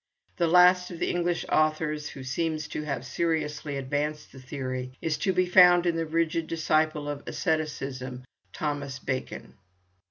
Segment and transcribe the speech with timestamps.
[0.37, 5.15] The last of the English authors who seems to have seriously advanced the theory is
[5.19, 9.53] to be found in the rigid disciple of asceticism, Thomas Becon.